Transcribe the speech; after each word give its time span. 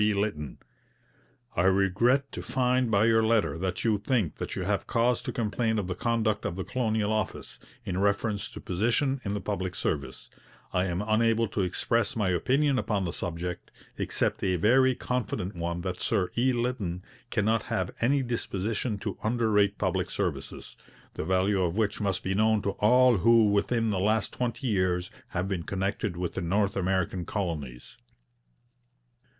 B. 0.01 0.15
Lytton. 0.15 0.57
'I 1.55 1.61
regret 1.65 2.31
to 2.31 2.41
find 2.41 2.89
by 2.89 3.05
your 3.05 3.21
letter 3.21 3.59
that 3.59 3.83
you 3.83 3.99
think 3.99 4.37
that 4.37 4.55
you 4.55 4.63
have 4.63 4.87
cause 4.87 5.21
to 5.21 5.31
complain 5.31 5.77
of 5.77 5.85
the 5.85 5.93
conduct 5.93 6.43
of 6.43 6.55
the 6.55 6.63
Colonial 6.63 7.13
Office, 7.13 7.59
in 7.85 7.99
reference 7.99 8.49
to 8.49 8.59
position 8.59 9.21
in 9.23 9.35
the 9.35 9.39
public 9.39 9.75
service.... 9.75 10.31
I 10.73 10.85
am 10.85 11.03
unable 11.03 11.47
to 11.49 11.61
express 11.61 12.17
any 12.17 12.33
opinion 12.33 12.79
upon 12.79 13.05
the 13.05 13.13
subject, 13.13 13.69
except 13.95 14.43
a 14.43 14.55
very 14.55 14.95
confident 14.95 15.55
one 15.55 15.81
that 15.81 15.99
Sir 16.01 16.31
E. 16.35 16.51
Lytton 16.51 17.03
cannot 17.29 17.61
have 17.69 17.91
any 18.01 18.23
disposition 18.23 18.97
to 18.97 19.19
underrate 19.23 19.77
public 19.77 20.09
services, 20.09 20.77
the 21.13 21.25
value 21.25 21.61
of 21.61 21.77
which 21.77 22.01
must 22.01 22.23
be 22.23 22.33
known 22.33 22.63
to 22.63 22.71
all 22.79 23.17
who 23.17 23.51
within 23.51 23.91
the 23.91 23.99
last 23.99 24.33
twenty 24.33 24.65
years 24.65 25.11
have 25.27 25.47
been 25.47 25.61
connected 25.61 26.17
with 26.17 26.33
the 26.33 26.41
North 26.41 26.75
American 26.75 27.23
Colonies.' 27.23 27.97